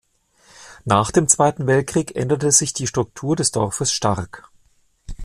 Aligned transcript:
Nach 0.83 1.11
dem 1.11 1.27
Zweiten 1.27 1.67
Weltkrieg 1.67 2.15
änderte 2.15 2.51
sich 2.51 2.73
die 2.73 2.87
Struktur 2.87 3.35
des 3.35 3.51
Dorfes 3.51 3.91
stark. 3.93 4.49